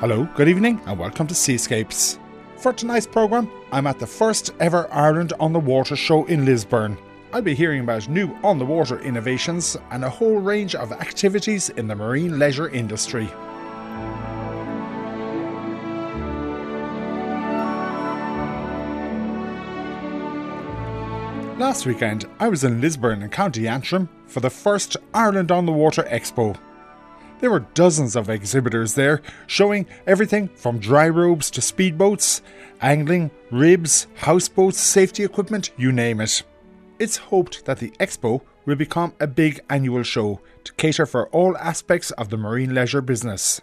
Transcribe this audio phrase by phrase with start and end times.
[0.00, 2.20] Hello, good evening, and welcome to Seascapes.
[2.58, 6.96] For tonight's programme, I'm at the first ever Ireland on the Water show in Lisburn.
[7.32, 11.70] I'll be hearing about new on the water innovations and a whole range of activities
[11.70, 13.26] in the marine leisure industry.
[21.58, 25.72] Last weekend, I was in Lisburn in County Antrim for the first Ireland on the
[25.72, 26.56] Water Expo.
[27.40, 32.40] There were dozens of exhibitors there, showing everything from dry robes to speedboats,
[32.80, 36.42] angling, ribs, houseboats, safety equipment, you name it.
[36.98, 41.56] It's hoped that the expo will become a big annual show to cater for all
[41.58, 43.60] aspects of the marine leisure business.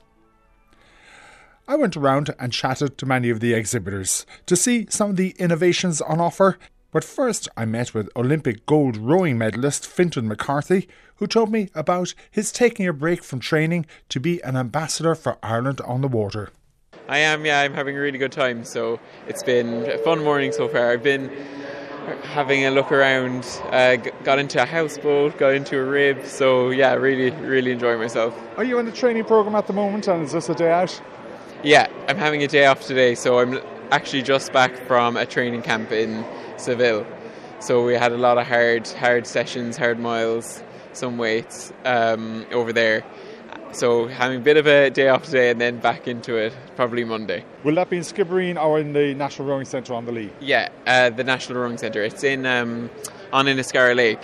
[1.67, 5.35] I went around and chatted to many of the exhibitors to see some of the
[5.37, 6.57] innovations on offer
[6.95, 12.13] but first, I met with Olympic gold rowing medalist Fintan McCarthy, who told me about
[12.29, 16.51] his taking a break from training to be an ambassador for Ireland on the water.
[17.07, 18.63] I am, yeah, I'm having a really good time.
[18.63, 20.91] So it's been a fun morning so far.
[20.91, 21.29] I've been
[22.23, 26.25] having a look around, uh, got into a houseboat, got into a rib.
[26.25, 28.37] So yeah, really, really enjoying myself.
[28.57, 31.01] Are you in the training program at the moment, and is this a day out?
[31.63, 33.59] Yeah, I'm having a day off today, so I'm
[33.91, 36.25] actually just back from a training camp in
[36.57, 37.05] Seville.
[37.59, 40.61] So we had a lot of hard, hard sessions, hard miles,
[40.97, 43.03] some weights um, over there.
[43.71, 47.03] So having a bit of a day off today and then back into it probably
[47.03, 47.43] Monday.
[47.63, 50.31] Will that be in Skibbereen or in the National Rowing Centre on the Lee?
[50.39, 52.01] Yeah, uh, the National Rowing Centre.
[52.01, 52.89] It's in um,
[53.33, 54.21] on Inniscarra Lake,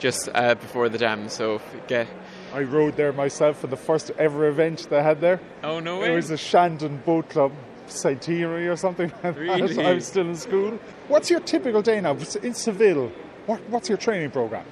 [0.00, 1.28] just uh, before the dam.
[1.28, 2.08] So get.
[2.52, 5.38] I rowed there myself for the first ever event they had there.
[5.62, 6.12] Oh no way!
[6.12, 7.52] It was a Shandon Boat Club
[7.86, 9.74] centenary or something like really?
[9.74, 9.86] that.
[9.86, 10.78] I was still in school.
[11.08, 13.12] What's your typical day now in Seville?
[13.46, 14.66] What, what's your training program?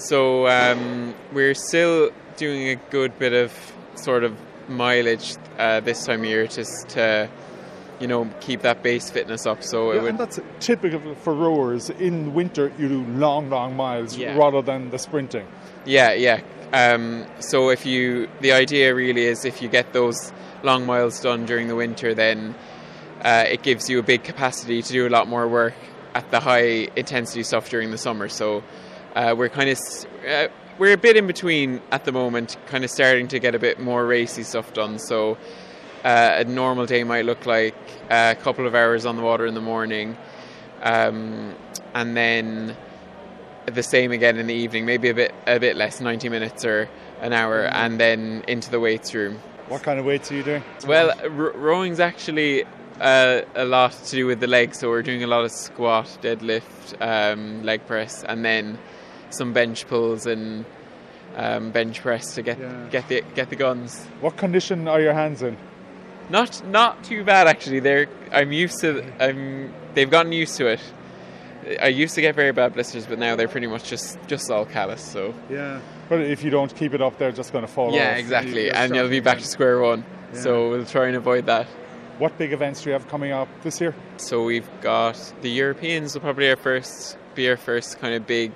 [0.00, 3.52] So um, we're still doing a good bit of
[3.94, 4.36] sort of
[4.68, 7.28] mileage uh, this time of year just to
[8.00, 12.32] you know keep that base fitness up so yeah, and that's typical for rowers in
[12.32, 14.34] winter you do long long miles yeah.
[14.36, 15.46] rather than the sprinting
[15.84, 16.40] yeah yeah
[16.72, 21.46] um, so if you the idea really is if you get those long miles done
[21.46, 22.54] during the winter, then
[23.22, 25.74] uh, it gives you a big capacity to do a lot more work
[26.14, 28.28] at the high intensity stuff during the summer.
[28.28, 28.62] So
[29.14, 29.78] uh, we're kind of
[30.28, 30.48] uh,
[30.78, 33.78] we're a bit in between at the moment, kind of starting to get a bit
[33.78, 34.98] more racy stuff done.
[34.98, 35.36] So
[36.04, 37.74] uh, a normal day might look like
[38.10, 40.16] a couple of hours on the water in the morning,
[40.82, 41.54] um,
[41.94, 42.76] and then
[43.66, 46.88] the same again in the evening, maybe a bit a bit less, ninety minutes or
[47.20, 49.38] an hour, and then into the weights room.
[49.68, 50.64] What kind of weights are you doing?
[50.86, 52.64] Well, r- rowing's actually
[53.00, 56.18] uh, a lot to do with the legs, so we're doing a lot of squat,
[56.22, 58.78] deadlift, um, leg press, and then
[59.30, 60.64] some bench pulls and
[61.36, 62.86] um, bench press to get yeah.
[62.90, 64.04] get the get the guns.
[64.20, 65.56] What condition are your hands in?
[66.28, 67.80] Not not too bad actually.
[67.80, 70.80] They're I'm used to I'm they've gotten used to it.
[71.80, 74.64] I used to get very bad blisters, but now they're pretty much just just all
[74.64, 75.02] callous.
[75.02, 77.94] So yeah, but if you don't keep it up, they're just going to fall off.
[77.94, 78.18] yeah, off.
[78.18, 80.04] exactly, you and you'll be back to square one.
[80.32, 80.40] Yeah.
[80.40, 81.66] So we'll try and avoid that.
[82.18, 83.94] What big events do you have coming up this year?
[84.18, 88.52] So we've got the Europeans will probably our first be our first kind of big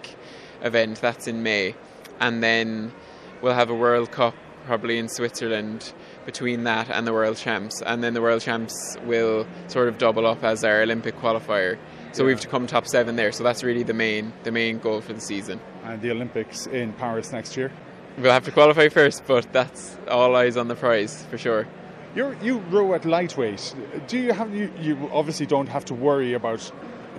[0.64, 1.00] event.
[1.00, 1.74] That's in May,
[2.20, 2.92] and then
[3.40, 4.34] we'll have a World Cup
[4.66, 5.92] probably in Switzerland
[6.24, 10.26] between that and the World Champs, and then the World Champs will sort of double
[10.26, 11.78] up as our Olympic qualifier.
[12.12, 12.28] So yeah.
[12.28, 13.32] we've to come top seven there.
[13.32, 15.60] So that's really the main the main goal for the season.
[15.84, 17.70] And the Olympics in Paris next year.
[18.18, 21.66] We'll have to qualify first, but that's all eyes on the prize for sure.
[22.14, 23.74] you you row at lightweight.
[24.06, 26.70] Do you have you, you obviously don't have to worry about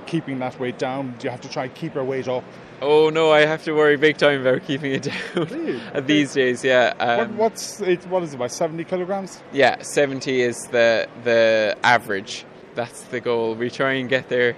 [0.05, 1.15] keeping that weight down?
[1.19, 2.43] Do you have to try and keep your weight up?
[2.81, 5.03] Oh no, I have to worry big time about keeping it
[5.35, 6.01] down really?
[6.01, 6.63] these days.
[6.63, 6.93] Yeah.
[6.99, 8.05] Um, what, what's it?
[8.07, 8.35] What is it?
[8.35, 9.41] About seventy kilograms?
[9.51, 12.45] Yeah, seventy is the the average.
[12.75, 13.55] That's the goal.
[13.55, 14.57] We try and get there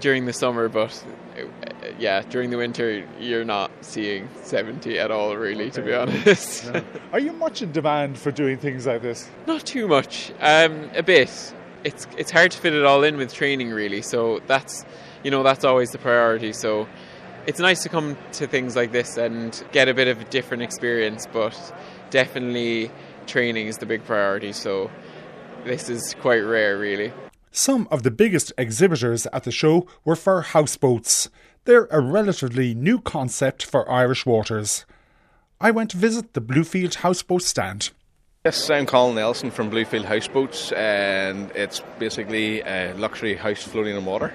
[0.00, 1.04] during the summer, but
[1.36, 5.70] uh, yeah, during the winter you're not seeing 70 at all, really, okay.
[5.70, 6.64] to be honest.
[6.72, 6.82] No.
[7.12, 9.28] Are you much in demand for doing things like this?
[9.46, 11.30] Not too much, um, a bit.
[11.84, 14.00] It's it's hard to fit it all in with training, really.
[14.00, 14.84] So that's
[15.22, 16.52] you know that's always the priority.
[16.52, 16.88] So
[17.46, 20.62] it's nice to come to things like this and get a bit of a different
[20.62, 21.54] experience, but
[22.10, 22.90] definitely
[23.26, 24.52] training is the big priority.
[24.52, 24.90] So
[25.64, 27.12] this is quite rare, really.
[27.50, 31.30] Some of the biggest exhibitors at the show were for houseboats.
[31.64, 34.84] They're a relatively new concept for Irish waters.
[35.60, 37.90] I went to visit the Bluefield houseboat stand.
[38.44, 44.04] Yes, I'm Colin Nelson from Bluefield Houseboats, and it's basically a luxury house floating in
[44.04, 44.34] water.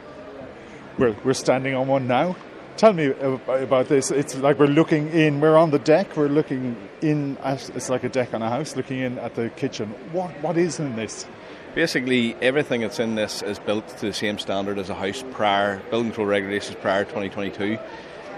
[0.97, 2.35] We're, we're standing on one now.
[2.79, 4.09] Tell me about this.
[4.09, 5.41] It's like we're looking in.
[5.41, 6.15] We're on the deck.
[6.15, 7.69] We're looking in at.
[7.75, 9.89] It's like a deck on a house, looking in at the kitchen.
[10.13, 11.27] What what is in this?
[11.75, 15.81] Basically, everything that's in this is built to the same standard as a house prior
[15.89, 17.77] building control regulations prior 2022.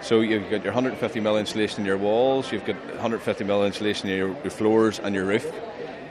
[0.02, 4.10] So you've got your 150 mil insulation in your walls, you've got 150 mil insulation
[4.10, 5.46] in your, your floors and your roof.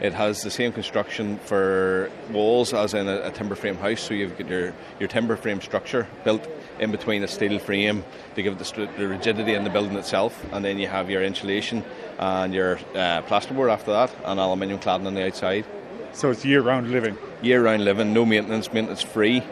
[0.01, 4.01] It has the same construction for walls as in a, a, timber frame house.
[4.01, 6.49] So you've got your, your timber frame structure built
[6.81, 8.03] in between a steel frame
[8.35, 11.23] to give it the, the rigidity in the building itself, and then you have your
[11.23, 11.85] insulation
[12.19, 15.65] and your uh, plasterboard after that, and aluminium cladding on the outside.
[16.13, 17.17] So it's year-round living.
[17.43, 19.43] Year-round living, no maintenance, maintenance free,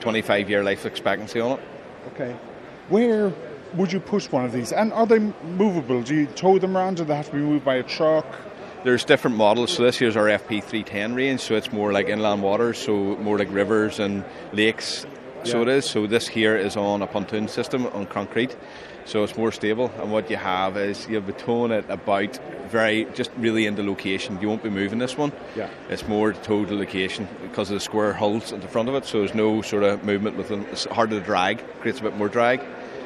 [0.00, 1.60] 25-year life expectancy on it.
[2.14, 2.36] Okay.
[2.88, 3.32] Where
[3.74, 4.72] would you push one of these?
[4.72, 6.02] And are they movable?
[6.02, 6.98] Do you tow them around?
[6.98, 8.26] Do they have to be moved by a truck?
[8.84, 9.72] There's different models.
[9.72, 11.40] So this here's our FP310 range.
[11.40, 15.06] So it's more like inland waters, so more like rivers and lakes.
[15.46, 15.84] So it is.
[15.84, 18.56] So this here is on a pontoon system on concrete.
[19.04, 19.92] So it's more stable.
[20.00, 22.38] And what you have is you have a towing it about
[22.68, 24.40] very just really into location.
[24.40, 25.32] You won't be moving this one.
[25.54, 25.70] Yeah.
[25.88, 29.04] It's more total location because of the square hulls at the front of it.
[29.04, 30.64] So there's no sort of movement within.
[30.66, 31.62] It's harder to drag.
[31.80, 32.60] Creates a bit more drag.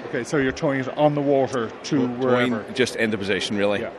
[0.06, 2.64] Okay, so you're towing it on the water to wherever.
[2.72, 3.82] Just into position, really.
[3.82, 3.92] Yeah.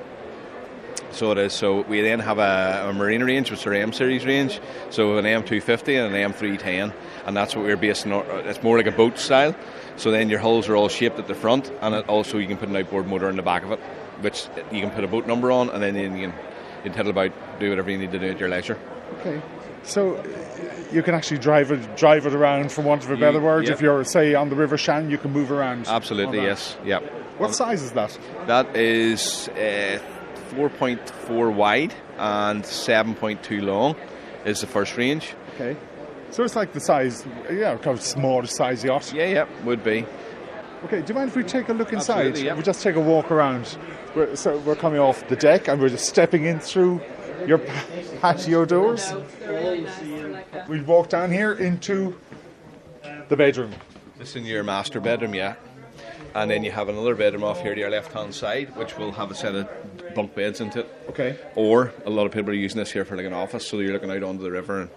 [1.11, 1.53] So it is.
[1.53, 4.59] So we then have a, a marine range, which is our M series range.
[4.89, 6.93] So an M250 and an M310,
[7.25, 8.11] and that's what we're basing.
[8.11, 8.25] On.
[8.45, 9.55] It's more like a boat style.
[9.97, 12.69] So then your hulls are all shaped at the front, and also you can put
[12.69, 13.79] an outboard motor in the back of it,
[14.21, 16.33] which you can put a boat number on, and then you can
[16.83, 18.77] you tell about do whatever you need to do at your leisure.
[19.19, 19.41] Okay.
[19.83, 20.23] So
[20.91, 23.67] you can actually drive it drive it around, for want of a better word.
[23.67, 25.87] If you're say on the River Shannon, you can move around.
[25.87, 26.77] Absolutely, yes.
[26.85, 27.03] Yep.
[27.37, 28.17] What size is that?
[28.45, 29.99] That is uh,
[30.51, 33.95] 4.4 wide and 7.2 long.
[34.45, 35.35] Is the first range.
[35.53, 35.77] Okay.
[36.31, 39.13] So it's like the size, yeah, kind of small size yacht.
[39.13, 40.05] Yeah, yeah, would be.
[40.85, 42.37] Okay, do you mind if we take a look inside?
[42.37, 42.55] Yeah.
[42.55, 43.77] We just take a walk around.
[44.15, 47.01] We're, so we're coming off the deck and we're just stepping in through
[47.45, 47.59] your
[48.19, 49.13] patio doors.
[50.67, 52.17] We walk down here into
[53.29, 53.73] the bedroom.
[54.17, 55.55] This is your master bedroom, yeah.
[56.33, 59.11] And then you have another bedroom off here to your left hand side, which will
[59.11, 59.67] have a set of
[60.15, 61.03] bunk beds into it.
[61.09, 61.37] Okay.
[61.55, 63.91] Or a lot of people are using this here for like an office, so you're
[63.91, 64.89] looking out onto the river and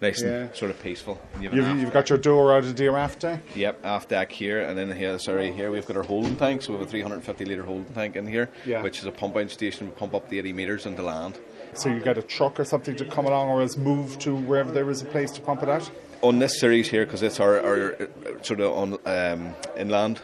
[0.00, 0.28] nice yeah.
[0.28, 1.20] and sort of peaceful.
[1.40, 3.42] You've, you've, you've, got your door out of the aft deck.
[3.54, 6.62] Yep, aft deck here, and then here, sorry, here we've got our holding tank.
[6.62, 8.82] So we have a 350 litre holding tank in here, yeah.
[8.82, 9.86] which is a pump out station.
[9.88, 11.38] We pump up the 80 metres into land.
[11.74, 14.70] So you get a truck or something to come along, or else move to wherever
[14.70, 15.90] there is a place to pump it out.
[16.22, 18.08] On this series here, because it's our, our,
[18.42, 20.20] sort of on um, inland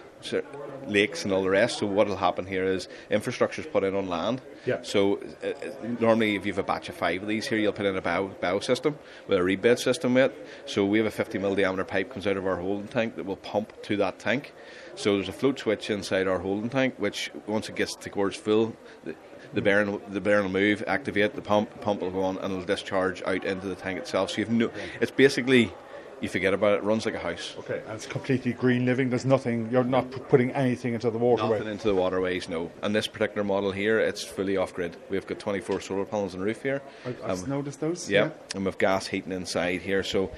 [0.86, 1.78] lakes and all the rest.
[1.78, 4.40] So what will happen here is infrastructure is put in on land.
[4.66, 4.82] Yeah.
[4.82, 5.52] So uh, uh,
[6.00, 8.02] normally, if you have a batch of five of these here, you'll put in a
[8.02, 10.46] bow, bow system with a rebed system with it.
[10.66, 13.24] So we have a 50 mil diameter pipe comes out of our holding tank that
[13.24, 14.52] will pump to that tank.
[14.94, 18.36] So there's a float switch inside our holding tank, which once it gets to towards
[18.36, 19.14] full, the,
[19.54, 22.64] the bearing the bearing will move, activate the pump, pump will go on, and it'll
[22.64, 24.30] discharge out into the tank itself.
[24.30, 24.70] So you've no,
[25.00, 25.72] it's basically
[26.20, 26.76] you forget about it.
[26.78, 27.54] It runs like a house.
[27.60, 29.10] Okay, and it's completely green living.
[29.10, 29.68] There's nothing.
[29.70, 31.58] You're not putting anything into the waterway.
[31.58, 32.48] Nothing into the waterways.
[32.48, 32.70] No.
[32.82, 34.96] And this particular model here, it's fully off grid.
[35.08, 36.82] We've got 24 solar panels on the roof here.
[37.04, 38.10] I, have um, noticed those.
[38.10, 40.02] Yeah, yeah, and we've gas heating inside here.
[40.02, 40.30] So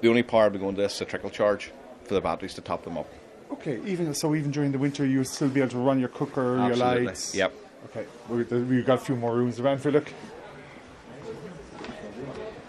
[0.00, 1.70] the only power we go into this is a trickle charge
[2.04, 3.08] for the batteries to top them up.
[3.50, 6.58] Okay, even so, even during the winter, you'll still be able to run your cooker,
[6.58, 6.96] Absolutely.
[6.96, 7.34] your lights.
[7.34, 7.52] Yep.
[7.86, 10.12] Okay, we've got a few more rooms around for look.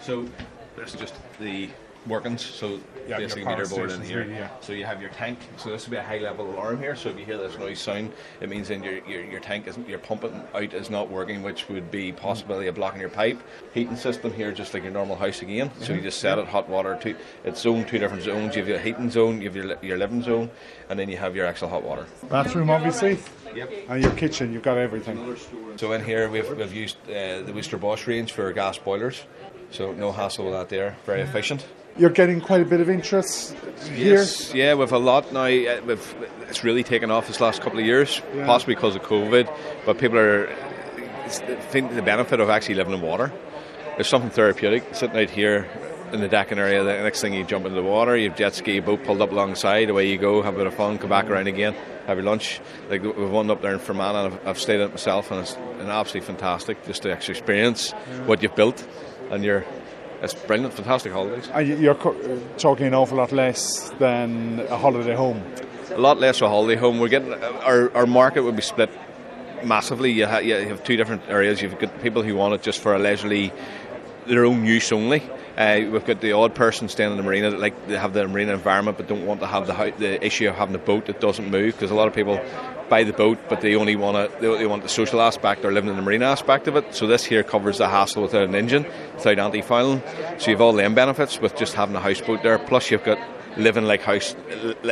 [0.01, 0.27] So
[0.75, 1.69] this is just the
[2.07, 2.45] workings.
[2.45, 4.19] So yeah, basically meter board in here.
[4.19, 4.49] Really, yeah.
[4.61, 5.39] So you have your tank.
[5.57, 6.95] So this will be a high level alarm here.
[6.95, 9.87] So if you hear this noise sound, it means then your, your, your tank isn't
[9.87, 13.41] your pumping out is not working, which would be possibility of blocking your pipe.
[13.73, 15.71] Heating system here, just like your normal house again.
[15.81, 18.55] So you just set it hot water to it's zoned two different zones.
[18.55, 20.49] You have your heating zone, you have your your living zone,
[20.89, 22.05] and then you have your actual hot water.
[22.29, 23.19] Bathroom, obviously.
[23.55, 23.71] Yep.
[23.89, 25.35] And your kitchen, you've got everything.
[25.77, 29.23] So in here we've, we've used uh, the Worcester Bosch range for gas boilers.
[29.71, 30.95] So no hassle with that there.
[31.05, 31.65] Very efficient
[31.97, 33.55] you're getting quite a bit of interest
[33.93, 34.15] here.
[34.15, 35.45] Yes, yeah, we've a lot now.
[35.45, 36.15] Uh, we've,
[36.49, 38.45] it's really taken off this last couple of years, yeah.
[38.45, 39.53] possibly because of COVID.
[39.85, 40.47] But people are
[41.27, 43.31] think the benefit of actually living in water.
[43.95, 45.67] There's something therapeutic sitting out here
[46.13, 46.83] in the decking area.
[46.83, 49.31] The next thing you jump into the water, you have jet ski boat pulled up
[49.31, 49.89] alongside.
[49.89, 51.75] Away you go, have a bit of fun, come back around again,
[52.05, 52.61] have your lunch.
[52.89, 55.55] Like we've one up there in Fermanagh, I've, I've stayed at it myself, and it's
[55.55, 58.25] an absolutely fantastic just to actually experience yeah.
[58.25, 58.87] what you've built
[59.31, 59.65] and you're
[60.21, 61.49] it's brilliant, fantastic holidays.
[61.53, 61.95] And you're
[62.57, 65.43] talking an awful lot less than a holiday home.
[65.91, 66.99] A lot less a holiday home.
[66.99, 68.89] We're getting our our market would be split
[69.63, 70.11] massively.
[70.11, 71.61] You, ha, you have two different areas.
[71.61, 73.51] You've got people who want it just for a leisurely,
[74.25, 75.23] their own use only,
[75.57, 78.27] Uh, we've got the odd person staying in the marina that like they have the
[78.27, 81.19] marina environment but don't want to have the the issue of having a boat that
[81.19, 82.39] doesn't move because a lot of people
[82.89, 85.89] buy the boat but they only want to they want the social aspect or living
[85.89, 86.93] in the marina aspect of it.
[86.93, 88.85] So this here covers the hassle without an engine,
[89.15, 90.03] without anti-fouling.
[90.37, 92.59] So you've all them benefits with just having a houseboat there.
[92.59, 93.17] Plus you've got
[93.57, 94.35] living like house,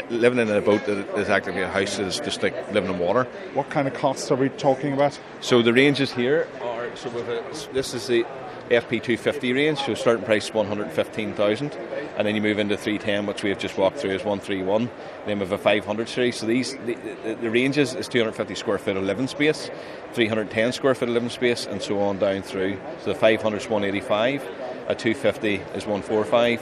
[0.10, 3.25] living in a boat that is actually a house is just like living in water.
[3.53, 5.19] What kind of costs are we talking about?
[5.41, 8.25] So the ranges here are so a, this is the
[8.69, 11.74] FP250 range, so starting price 115,000,
[12.17, 14.89] and then you move into 310, which we have just walked through, is 131.
[15.25, 16.38] Then we have a 500 series.
[16.38, 19.69] So these the, the, the ranges is 250 square foot of living space,
[20.13, 22.79] 310 square foot of living space, and so on down through.
[23.01, 24.41] So the 500 is 185,
[24.88, 26.62] a 250 is 145,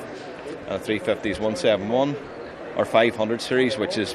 [0.68, 2.16] and a 350 is 171.
[2.76, 4.14] Our 500 series, which is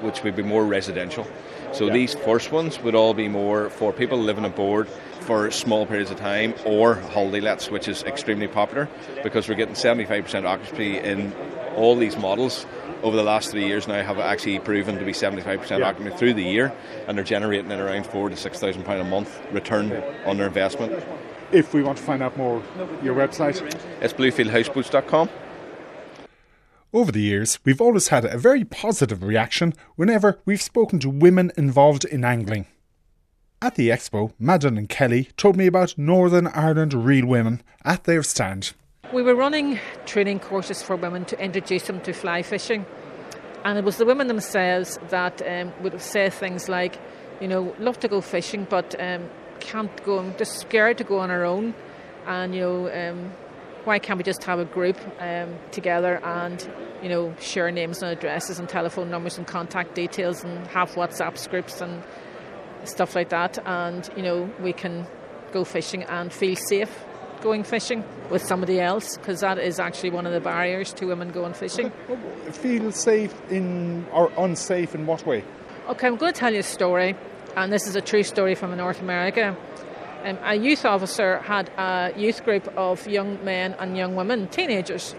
[0.00, 1.26] which would be more residential.
[1.72, 1.92] So yeah.
[1.92, 4.88] these first ones would all be more for people living aboard
[5.20, 8.88] for small periods of time or holiday lets, which is extremely popular
[9.22, 11.32] because we're getting 75% occupancy in
[11.76, 12.66] all these models
[13.02, 15.86] over the last three years now have actually proven to be 75% yeah.
[15.86, 16.72] occupancy through the year
[17.06, 19.92] and they're generating in around four to six thousand pound a month return
[20.26, 21.02] on their investment.
[21.52, 22.62] If we want to find out more,
[23.02, 23.60] your website?
[24.00, 25.28] It's bluefieldhouseboats.com.
[26.92, 31.52] Over the years, we've always had a very positive reaction whenever we've spoken to women
[31.56, 32.66] involved in angling.
[33.62, 38.24] At the expo, Madeline and Kelly told me about Northern Ireland Reel Women at their
[38.24, 38.72] stand.
[39.12, 42.84] We were running training courses for women to introduce them to fly fishing.
[43.64, 46.98] And it was the women themselves that um, would say things like,
[47.40, 49.30] you know, love to go fishing, but um,
[49.60, 51.72] can't go, just scared to go on our own.
[52.26, 53.32] And, you know, um,
[53.84, 56.70] why can't we just have a group um, together and,
[57.02, 61.48] you know, share names and addresses and telephone numbers and contact details and have WhatsApp
[61.50, 62.02] groups and
[62.84, 65.06] stuff like that, and you know we can
[65.52, 67.04] go fishing and feel safe
[67.40, 71.30] going fishing with somebody else because that is actually one of the barriers to women
[71.30, 71.90] going fishing.
[72.52, 75.42] Feel safe in or unsafe in what way?
[75.88, 77.16] Okay, I'm going to tell you a story,
[77.56, 79.56] and this is a true story from North America.
[80.24, 85.14] Um, a youth officer had a youth group of young men and young women, teenagers,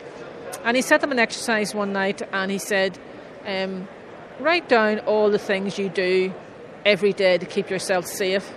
[0.64, 3.00] and he set them an exercise one night, and he said,
[3.46, 3.88] um,
[4.40, 6.34] "Write down all the things you do
[6.86, 8.54] every day to keep yourself safe.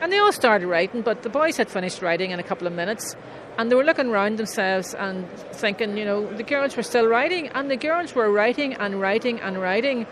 [0.00, 2.72] And they all started writing, but the boys had finished writing in a couple of
[2.72, 3.16] minutes.
[3.58, 7.48] And they were looking around themselves and thinking, you know, the girls were still writing,
[7.48, 10.06] and the girls were writing and writing and writing.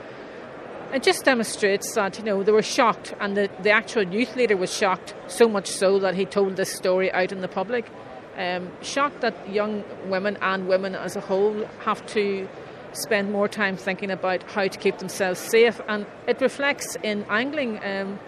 [0.94, 4.56] It just demonstrates that, you know, they were shocked, and the, the actual youth leader
[4.56, 7.90] was shocked, so much so that he told this story out in the public.
[8.36, 12.48] Um, shocked that young women and women as a whole have to
[12.92, 15.80] spend more time thinking about how to keep themselves safe.
[15.88, 17.84] And it reflects in angling.
[17.84, 18.20] Um,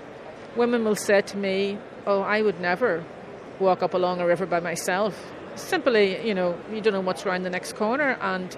[0.56, 3.04] women will say to me, Oh, I would never
[3.60, 5.32] walk up along a river by myself.
[5.54, 8.18] Simply, you know, you don't know what's around the next corner.
[8.20, 8.56] And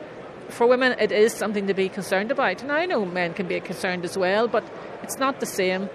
[0.48, 2.62] for women, it is something to be concerned about.
[2.62, 4.64] And I know men can be concerned as well, but
[5.02, 5.88] it's not the same.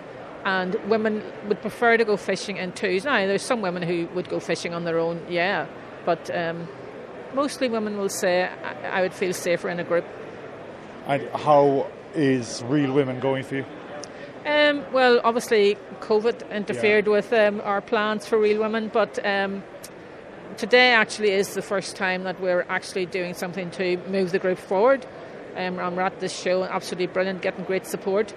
[0.46, 3.06] And women would prefer to go fishing in twos.
[3.06, 5.68] Now, there's some women who would go fishing on their own, yeah,
[6.06, 6.68] but um,
[7.34, 10.06] mostly women will say, I, I would feel safer in a group.
[11.08, 13.66] And how is Reel Women going for you?
[14.46, 17.12] Um, well, obviously, COVID interfered yeah.
[17.12, 19.64] with um, our plans for Reel Women, but um,
[20.58, 24.58] today actually is the first time that we're actually doing something to move the group
[24.58, 25.06] forward.
[25.56, 28.34] Um, and we're at this show, absolutely brilliant, getting great support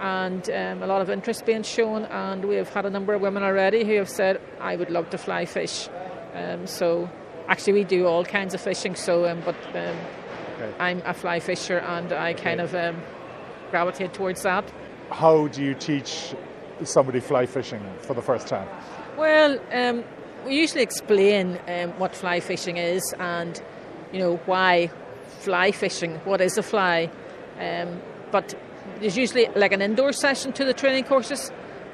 [0.00, 2.04] and um, a lot of interest being shown.
[2.06, 5.10] And we have had a number of women already who have said, I would love
[5.10, 5.88] to fly fish.
[6.34, 7.10] Um, so
[7.48, 8.94] actually we do all kinds of fishing.
[8.94, 9.96] So, um, but um,
[10.56, 10.72] okay.
[10.78, 13.02] I'm a fly fisher, and I kind of um,
[13.70, 14.64] gravitate towards that.
[15.10, 16.34] How do you teach
[16.84, 18.68] somebody fly fishing for the first time?
[19.18, 20.04] Well, um,
[20.44, 23.60] we usually explain um, what fly fishing is, and
[24.12, 24.90] you know why
[25.40, 26.16] fly fishing.
[26.24, 27.10] What is a fly?
[27.58, 28.54] Um, but
[29.00, 31.50] there's usually like an indoor session to the training courses,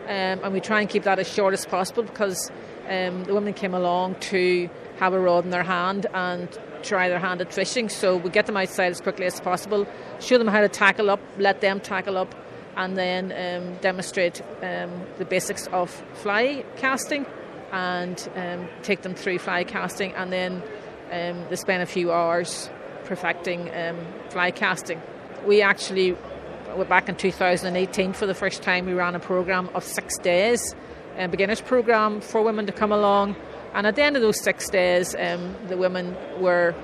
[0.06, 2.50] and we try and keep that as short as possible because
[2.86, 6.48] the women came along to have a rod in their hand and
[6.82, 7.88] try their hand at fishing.
[7.88, 9.86] So we get them outside as quickly as possible,
[10.20, 12.34] show them how to tackle up, let them tackle up,
[12.76, 17.26] and then um, demonstrate um, the basics of fly casting
[17.73, 20.12] and um, take them through fly casting.
[20.14, 20.62] And then
[21.12, 22.70] um, they spend a few hours
[23.04, 23.99] perfecting um,
[24.30, 25.00] fly casting.
[25.46, 26.16] We actually,
[26.88, 30.75] back in 2018, for the first time, we ran a program of six days,
[31.16, 33.37] a beginners program for women to come along
[33.76, 36.75] and at the end of those six days, um, the women were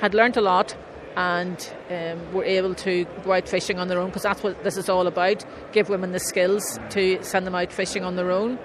[0.00, 0.76] had learnt a lot
[1.16, 4.76] and um, were able to go out fishing on their own because that's what this
[4.76, 8.58] is all about give women the skills to send them out fishing on their own.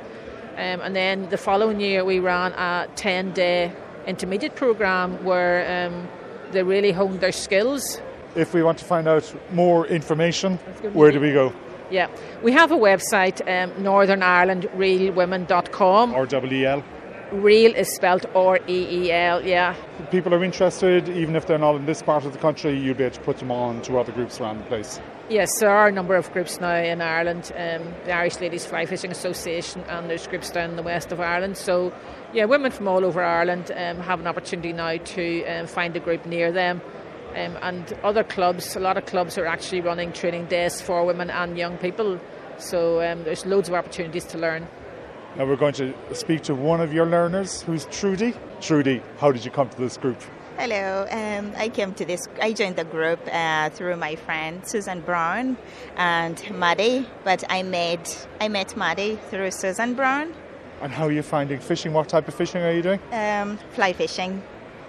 [0.57, 3.71] Um, and then the following year, we ran a 10 day
[4.07, 6.07] intermediate program where um,
[6.51, 8.01] they really honed their skills.
[8.35, 10.57] If we want to find out more information,
[10.93, 11.53] where do we go?
[11.91, 12.09] Yeah,
[12.41, 16.13] we have a website, um, Northern Ireland ReelWomen.com.
[16.13, 16.83] R W E L.
[17.31, 19.75] Reel is spelled R E E L, yeah.
[20.11, 23.03] People are interested, even if they're not in this part of the country, you'll be
[23.03, 24.99] able to put them on to other groups around the place.
[25.29, 28.85] Yes, there are a number of groups now in Ireland, um, the Irish Ladies Fly
[28.85, 31.57] Fishing Association, and there's groups down in the west of Ireland.
[31.57, 31.91] So,
[32.31, 35.99] yeah, women from all over Ireland um, have an opportunity now to um, find a
[35.99, 36.79] group near them.
[37.35, 41.29] Um, and other clubs, a lot of clubs are actually running training days for women
[41.29, 42.21] and young people.
[42.57, 44.65] So um, there's loads of opportunities to learn.
[45.35, 48.33] Now we're going to speak to one of your learners, who's Trudy.
[48.61, 50.21] Trudy, how did you come to this group?
[50.57, 52.27] Hello, um, I came to this.
[52.41, 55.55] I joined the group uh, through my friend Susan Brown
[55.95, 60.33] and Maddie, but I met I met Maddie through Susan Brown.
[60.81, 61.93] And how are you finding fishing?
[61.93, 62.99] What type of fishing are you doing?
[63.11, 64.41] Um, fly fishing.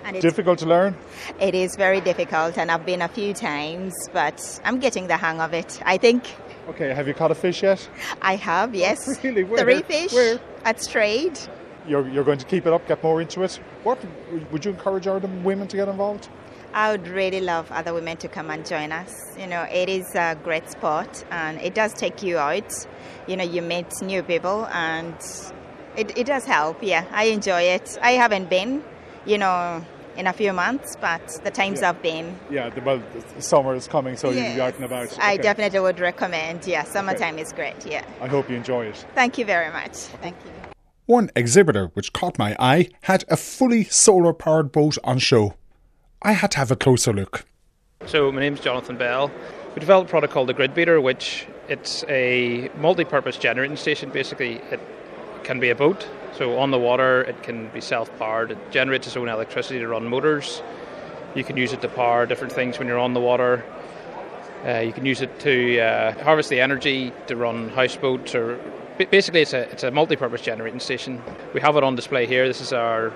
[0.04, 0.96] And it's difficult to learn?
[1.38, 5.38] It is very difficult, and I've been a few times, but I'm getting the hang
[5.38, 6.24] of it, I think.
[6.70, 7.86] Okay, have you caught a fish yet?
[8.22, 9.06] I have, yes.
[9.06, 9.44] Oh, really?
[9.44, 9.64] Where?
[9.64, 10.40] Three fish Where?
[10.64, 11.38] at Straid.
[11.88, 13.58] You're, you're going to keep it up, get more into it.
[13.82, 13.98] What
[14.52, 16.28] would you encourage other women to get involved?
[16.74, 19.14] I would really love other women to come and join us.
[19.38, 22.86] You know, it is a great sport and it does take you out.
[23.26, 25.14] You know, you meet new people and
[25.96, 26.82] it, it does help.
[26.82, 27.98] Yeah, I enjoy it.
[28.02, 28.84] I haven't been,
[29.24, 29.82] you know,
[30.16, 31.90] in a few months, but the times Yeah.
[31.90, 33.00] I've been, Yeah, the, well,
[33.34, 34.60] the summer is coming, so you'll be Yes.
[34.60, 35.18] out and about.
[35.20, 36.66] I definitely would recommend.
[36.66, 37.86] Yeah, summertime is great.
[37.86, 38.04] Yeah.
[38.20, 39.06] I hope you enjoy it.
[39.14, 39.92] Thank you very much.
[40.20, 40.67] Thank you.
[41.08, 45.54] One exhibitor which caught my eye had a fully solar powered boat on show.
[46.20, 47.46] I had to have a closer look.
[48.04, 49.30] So my name's Jonathan Bell.
[49.74, 54.10] We developed a product called the Grid Beater, which it's a multi-purpose generating station.
[54.10, 54.80] Basically, it
[55.44, 56.06] can be a boat.
[56.36, 58.50] So on the water, it can be self-powered.
[58.50, 60.62] It generates its own electricity to run motors.
[61.34, 63.64] You can use it to power different things when you're on the water.
[64.62, 68.60] Uh, you can use it to uh, harvest the energy to run houseboats, or
[69.06, 71.22] basically, it's a it's a multi-purpose generating station.
[71.54, 72.46] We have it on display here.
[72.46, 73.12] This is our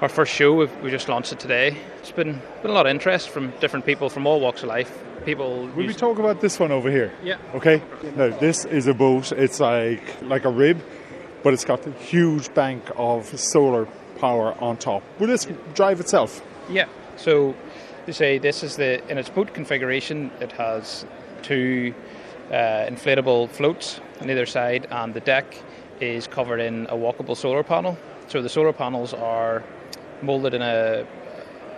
[0.00, 0.52] our first show.
[0.52, 1.76] We've, we just launched it today.
[1.98, 5.02] It's been been a lot of interest from different people from all walks of life.
[5.24, 5.66] People.
[5.74, 7.12] Will we talk about this one over here?
[7.22, 7.38] Yeah.
[7.54, 7.82] Okay.
[8.16, 9.32] Now this is a boat.
[9.32, 10.80] It's like like a rib,
[11.42, 13.86] but it's got a huge bank of solar
[14.18, 15.02] power on top.
[15.18, 16.42] Will this drive itself?
[16.70, 16.86] Yeah.
[17.16, 17.54] So
[18.04, 20.30] they say this is the in its boat configuration.
[20.40, 21.06] It has
[21.42, 21.94] two
[22.50, 25.46] uh, inflatable floats on either side, and the deck
[26.00, 27.96] is covered in a walkable solar panel.
[28.28, 29.62] So the solar panels are
[30.22, 31.06] molded in a,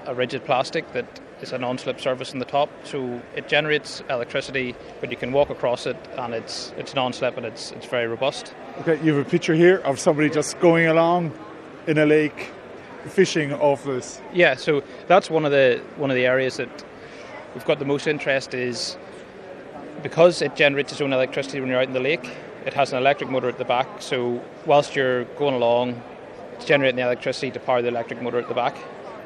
[0.06, 2.68] a rigid plastic that is a non-slip surface on the top.
[2.84, 7.46] So it generates electricity, but you can walk across it, and it's it's non-slip and
[7.46, 8.54] it's it's very robust.
[8.80, 8.98] Okay.
[9.04, 11.32] You have a picture here of somebody just going along
[11.86, 12.50] in a lake,
[13.06, 14.20] fishing off this.
[14.32, 16.84] Yeah, so that's one of the one of the areas that
[17.54, 18.96] we've got the most interest is
[20.02, 22.30] because it generates its own electricity when you're out in the lake.
[22.66, 26.00] It has an electric motor at the back, so whilst you're going along,
[26.54, 28.76] it's generating the electricity to power the electric motor at the back.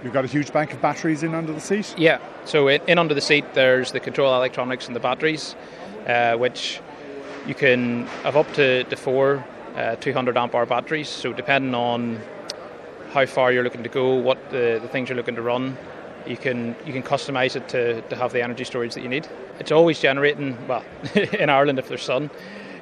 [0.04, 1.94] You've got a huge bank of batteries in under the seat.
[1.96, 5.54] Yeah, so in, in under the seat there's the control electronics and the batteries,
[6.06, 6.80] uh, which
[7.46, 9.44] you can have up to, to four
[9.76, 11.08] uh, 200 amp hour batteries.
[11.08, 12.20] So depending on
[13.12, 15.76] how far you're looking to go, what the, the things you're looking to run,
[16.26, 19.26] you can you can customize it to, to have the energy storage that you need.
[19.60, 20.56] It's always generating.
[20.68, 22.30] Well, in Ireland, if there's sun,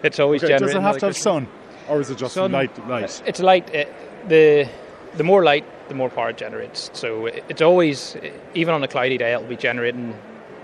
[0.03, 0.83] it's always Okay, does generating.
[0.83, 1.49] it have to have sun,
[1.89, 2.53] or is it just Sun.
[2.53, 2.89] light?
[2.89, 3.23] Light.
[3.27, 3.69] It's light.
[3.75, 3.93] It,
[4.29, 4.69] the
[5.17, 6.91] the more light, the more power it generates.
[6.93, 8.17] So it, it's always,
[8.55, 10.15] even on a cloudy day, it'll be generating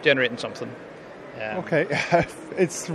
[0.03, 0.69] generating something.
[1.41, 1.87] Um, Okay,
[2.57, 2.91] it's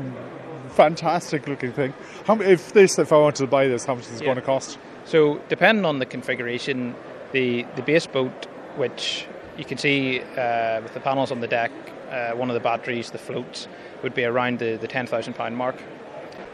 [0.70, 1.94] fantastic looking thing.
[2.26, 4.26] How if this if I wanted to buy this, how much is it Yeah.
[4.26, 4.78] going to cost?
[5.06, 6.96] So depending on the configuration,
[7.32, 8.46] the the base boat,
[8.78, 9.26] which
[9.58, 11.72] you can see uh, with the panels on the deck,
[12.10, 13.68] uh, one of the batteries, the floats,
[14.04, 15.76] would be around the, the ten thousand pound mark.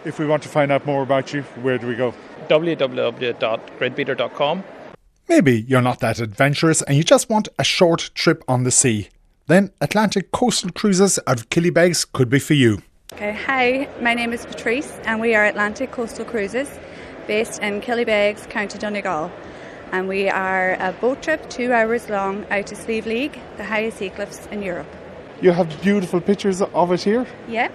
[0.06, 2.14] If we want to find out more about you, where do we go?
[2.50, 4.64] www.gridbeater.com.
[5.28, 9.10] Maybe you're not that adventurous and you just want a short trip on the sea.
[9.48, 12.82] Then Atlantic Coastal Cruises out of Killybegs could be for you.
[13.14, 16.70] Okay, hi, my name is Patrice, and we are Atlantic Coastal Cruises
[17.26, 19.32] based in Killybegs, County Donegal.
[19.92, 23.98] And we are a boat trip, two hours long, out to Slieve League, the highest
[23.98, 24.88] sea cliffs in Europe.
[25.42, 27.26] You have beautiful pictures of it here.
[27.48, 27.72] Yeah,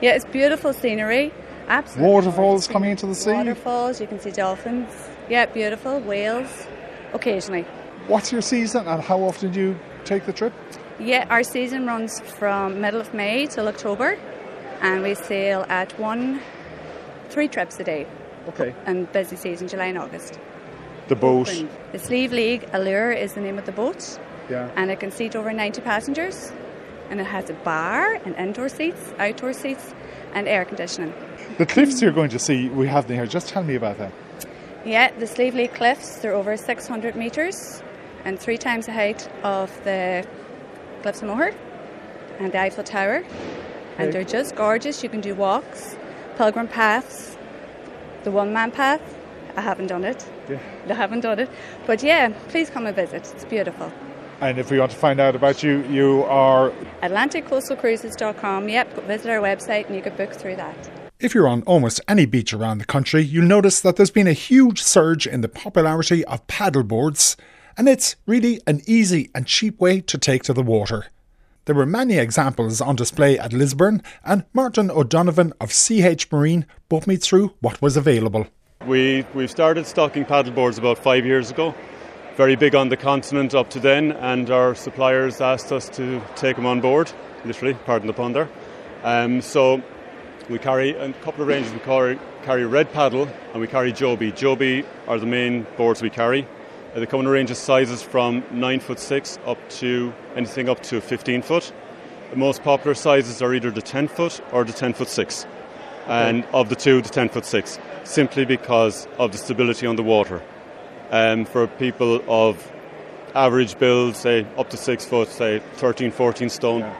[0.00, 1.32] yeah, it's beautiful scenery.
[1.68, 2.10] Absolutely.
[2.10, 3.32] Waterfalls coming into the sea.
[3.32, 4.90] Waterfalls, you can see dolphins.
[5.28, 6.00] Yeah, beautiful.
[6.00, 6.66] Whales,
[7.12, 7.62] occasionally.
[8.08, 10.52] What's your season and how often do you take the trip?
[10.98, 14.18] Yeah, our season runs from middle of May till October,
[14.80, 16.40] and we sail at one,
[17.28, 18.06] three trips a day.
[18.48, 18.74] Okay.
[18.86, 20.38] And busy season, July and August.
[21.08, 21.50] The boat.
[21.92, 24.18] The Slieve League Allure is the name of the boat.
[24.48, 24.70] Yeah.
[24.76, 26.52] And it can seat over 90 passengers.
[27.10, 29.94] And it has a bar and indoor seats, outdoor seats,
[30.34, 31.12] and air conditioning.
[31.58, 33.26] The cliffs you're going to see, we have them here.
[33.26, 34.12] Just tell me about that.
[34.84, 37.82] Yeah, the Slieve League Cliffs, they're over 600 metres
[38.24, 40.26] and three times the height of the
[41.02, 41.52] Cliffs of Moher
[42.38, 43.24] and the Eiffel Tower.
[43.98, 45.02] And they're just gorgeous.
[45.02, 45.96] You can do walks,
[46.36, 47.36] pilgrim paths,
[48.24, 49.02] the one man path.
[49.56, 50.26] I haven't done it.
[50.52, 50.92] Yeah.
[50.92, 51.50] I haven't done it.
[51.86, 53.32] But yeah, please come and visit.
[53.34, 53.92] It's beautiful.
[54.40, 56.70] And if we want to find out about you, you are.
[57.02, 58.68] AtlanticCoastalCruises.com.
[58.68, 60.90] Yep, go visit our website and you can book through that.
[61.20, 64.32] If you're on almost any beach around the country, you'll notice that there's been a
[64.32, 67.36] huge surge in the popularity of paddleboards,
[67.78, 71.06] and it's really an easy and cheap way to take to the water.
[71.66, 77.06] There were many examples on display at Lisburn, and Martin O'Donovan of CH Marine put
[77.06, 78.48] me through what was available.
[78.86, 81.72] We, we've started stocking paddleboards about five years ago.
[82.34, 86.56] Very big on the continent up to then, and our suppliers asked us to take
[86.56, 87.12] them on board,
[87.44, 88.48] literally, pardon the pun there.
[89.04, 89.80] Um, so
[90.50, 91.72] we carry a couple of ranges.
[91.72, 94.32] We carry, carry Red Paddle and we carry Joby.
[94.32, 96.48] Joby are the main boards we carry.
[96.92, 100.68] Uh, they come in a range of sizes from 9 foot 6 up to anything
[100.68, 101.72] up to 15 foot.
[102.30, 105.46] The most popular sizes are either the 10 foot or the 10 foot 6.
[106.06, 110.02] And of the two, the 10 foot 6, simply because of the stability on the
[110.02, 110.42] water.
[111.10, 112.70] Um, for people of
[113.34, 116.90] average build, say up to 6 foot, say 13, 14 stone,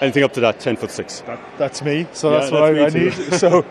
[0.00, 1.20] anything up to that, 10 foot 6.
[1.20, 3.12] That, that's me, so Yeah, that's what I, I need.
[3.34, 3.64] so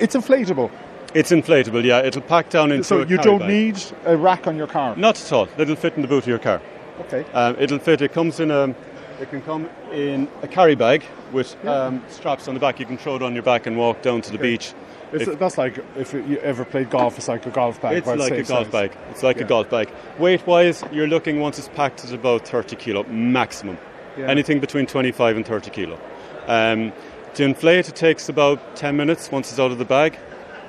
[0.00, 0.70] it's inflatable.
[1.14, 2.00] It's inflatable, yeah.
[2.00, 3.48] It'll pack down into So you don't bag.
[3.48, 4.94] need a rack on your car.
[4.96, 5.48] Not at all.
[5.56, 6.60] It'll fit in the boot of your car.
[7.00, 7.24] Okay.
[7.32, 8.02] Um, it'll fit.
[8.02, 8.74] It comes in a.
[9.20, 11.02] It can come in a carry bag
[11.32, 12.78] with um, straps on the back.
[12.78, 14.72] You can throw it on your back and walk down to the beach.
[15.12, 17.96] It's, If- that's like if you ever played golf, it's like a golf bag.
[17.96, 18.72] it's like a golf size.
[18.72, 18.92] bag.
[19.10, 19.44] It's like Yeah.
[19.44, 19.90] a golf bag.
[20.18, 23.78] Weight wise, you're looking once it's packed at about 30 kilo maximum.
[24.16, 24.26] Yeah.
[24.26, 25.98] Anything between 25 and 30 kilo.
[26.46, 26.92] Um,
[27.34, 30.16] to inflate, it takes about 10 minutes once it's out of the bag.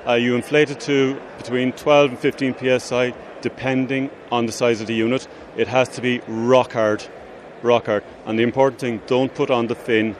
[0.06, 4.86] Uh, you inflate it to between 12 and 15 psi, depending on the size of
[4.86, 5.28] the unit.
[5.56, 7.04] It has to be rock hard,
[7.62, 8.04] rock hard.
[8.26, 10.16] And the important thing, don't put on the fin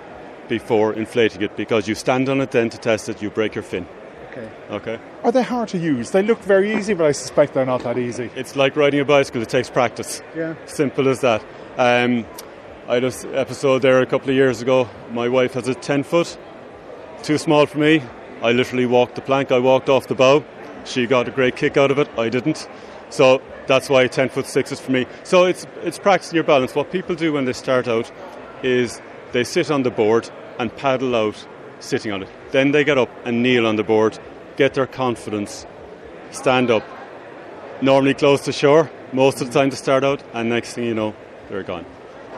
[0.49, 3.63] before inflating it because you stand on it then to test it, you break your
[3.63, 3.87] fin.
[4.31, 4.51] Okay.
[4.71, 4.99] Okay.
[5.25, 6.11] Are they hard to use?
[6.11, 8.31] They look very easy, but I suspect they're not that easy.
[8.37, 10.23] It's like riding a bicycle, it takes practice.
[10.37, 10.55] Yeah.
[10.67, 11.43] Simple as that.
[11.77, 12.27] Um,
[12.89, 14.89] I had an episode there a couple of years ago.
[15.11, 16.37] My wife has a 10 foot,
[17.23, 18.03] too small for me.
[18.43, 20.45] I literally walked the plank, I walked off the bow.
[20.85, 22.69] She got a great kick out of it, I didn't.
[23.11, 25.07] So that's why 10 foot 6 is for me.
[25.23, 26.75] So it's, it's practicing your balance.
[26.75, 28.11] What people do when they start out
[28.65, 30.29] is they sit on the board
[30.59, 31.47] and paddle out
[31.79, 32.29] sitting on it.
[32.51, 34.19] Then they get up and kneel on the board,
[34.57, 35.67] get their confidence,
[36.33, 36.83] stand up,
[37.81, 40.95] normally close to shore most of the time to start out, and next thing you
[40.95, 41.15] know,
[41.49, 41.87] they're gone.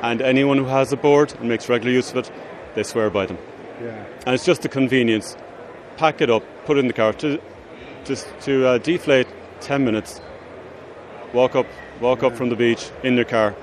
[0.03, 2.33] And anyone who has a board and makes regular use of it,
[2.75, 3.39] they swear by them.
[3.81, 4.05] Yeah.
[4.27, 5.35] And it's just a convenience.
[5.97, 7.15] Pack it up, put it in the car.
[7.15, 7.41] To,
[8.05, 9.29] just to uh, deflate,
[9.61, 10.21] 10 minutes.
[11.33, 11.67] Walk up,
[12.01, 13.55] walk up from the beach in your car.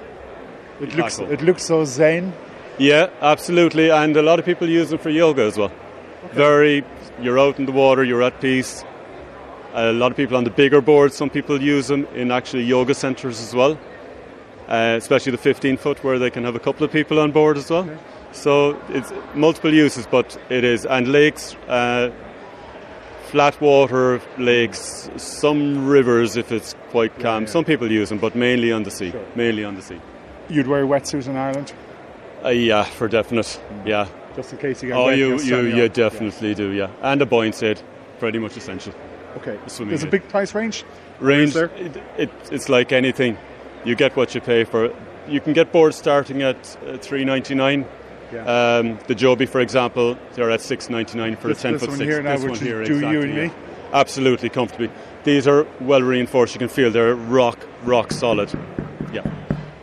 [0.81, 2.33] It looks it looks so zen.
[2.77, 3.91] Yeah, absolutely.
[3.91, 5.71] And a lot of people use them for yoga as well.
[6.31, 6.83] Very,
[7.21, 8.85] you're out in the water, you're at peace.
[9.73, 12.93] A lot of people on the bigger boards, some people use them in actually yoga
[12.93, 13.77] centres as well,
[14.67, 17.57] uh, especially the 15 foot where they can have a couple of people on board
[17.57, 17.87] as well.
[18.31, 20.85] So it's multiple uses, but it is.
[20.85, 22.11] And lakes, uh,
[23.29, 27.47] flat water lakes, some rivers if it's quite calm.
[27.47, 29.13] Some people use them, but mainly on the sea.
[29.35, 29.99] Mainly on the sea.
[30.49, 31.73] You'd wear a wetsuit in Ireland,
[32.43, 33.59] Uh, yeah, for definite.
[33.85, 34.07] Yeah.
[34.35, 35.93] just in case you get Oh, you you, up.
[35.93, 36.89] definitely do, yeah.
[37.01, 37.81] And a buoyant aid,
[38.19, 38.93] pretty much essential.
[39.37, 39.57] Okay.
[39.67, 40.83] swimming There's a big price range.
[41.19, 41.69] Range, there?
[41.77, 43.37] it, it, it's like anything.
[43.85, 44.91] You get what you pay for.
[45.27, 47.85] You can get boards starting at uh, three ninety nine.
[48.31, 48.77] Yeah.
[48.77, 51.81] Um, the Joby, for example, they're at six ninety nine for This- a ten this
[51.81, 52.09] foot one six.
[52.09, 53.47] here now, this one here, do you exactly, and yeah.
[53.47, 53.51] me?
[53.91, 54.91] Absolutely comfortably.
[55.23, 56.53] These are well reinforced.
[56.53, 58.51] You can feel they're rock rock solid.
[59.11, 59.23] Yeah,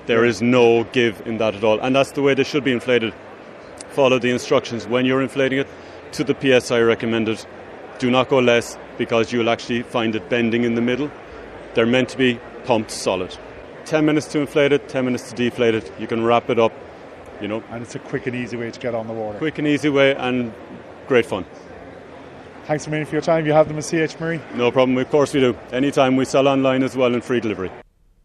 [0.07, 2.73] there is no give in that at all, and that's the way they should be
[2.73, 3.13] inflated.
[3.91, 5.69] Follow the instructions when you're inflating it
[6.13, 7.45] to the PSI recommended.
[7.99, 11.11] Do not go less because you'll actually find it bending in the middle.
[11.75, 13.37] They're meant to be pumped solid.
[13.87, 15.91] 10 minutes to inflate it, 10 minutes to deflate it.
[15.99, 16.73] You can wrap it up,
[17.41, 19.39] you know, And it's a quick and easy way to get on the water.
[19.39, 20.53] quick and easy way and
[21.09, 21.45] great fun.
[22.65, 23.47] Thanks million for your time.
[23.47, 24.41] You have them at CH Marine.
[24.55, 25.57] No problem, of course we do.
[25.71, 27.71] Anytime we sell online as well and free delivery.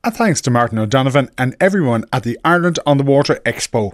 [0.03, 3.93] And thanks to Martin O'Donovan and everyone at the Ireland on the Water Expo.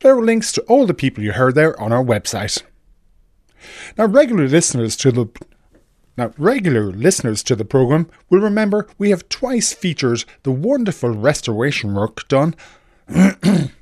[0.00, 2.62] There are links to all the people you heard there on our website.
[3.96, 5.26] Now, regular listeners to the
[6.16, 11.94] Now, regular listeners to the programme will remember we have twice featured the wonderful restoration
[11.94, 12.54] work done.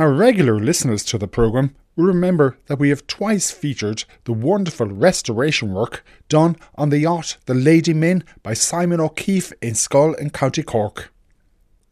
[0.00, 4.86] now, regular listeners to the programme will remember that we have twice featured the wonderful
[4.86, 10.30] restoration work done on the yacht The Lady Min by Simon O'Keefe in Schull in
[10.30, 11.12] County Cork.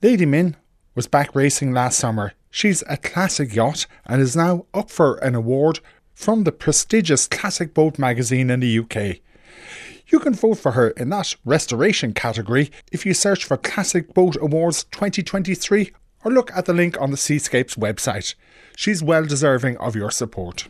[0.01, 0.57] Lady Min
[0.95, 2.33] was back racing last summer.
[2.51, 5.81] She's a classic yacht and is now up for an award
[6.15, 9.19] from the prestigious Classic Boat magazine in the UK.
[10.07, 14.37] You can vote for her in that restoration category if you search for Classic Boat
[14.41, 15.93] Awards 2023
[16.25, 18.35] or look at the link on the Seascapes website.
[18.77, 20.69] She's well deserving of your support.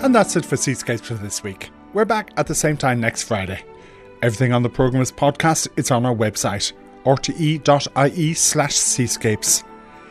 [0.00, 1.70] And that's it for Seascapes for this week.
[1.92, 3.62] We're back at the same time next Friday.
[4.22, 5.68] Everything on the programme is podcast.
[5.76, 6.72] It's on our website,
[7.04, 9.64] rte.ie slash seascapes.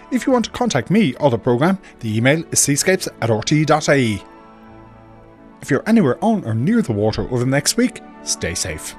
[0.09, 4.23] If you want to contact me or the programme, the email is seascapes at rte.ie.
[5.61, 8.95] If you're anywhere on or near the water over the next week, stay safe.